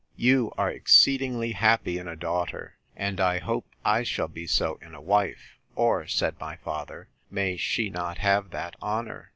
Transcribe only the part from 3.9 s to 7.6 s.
shall be so in a wife—Or, said my father, may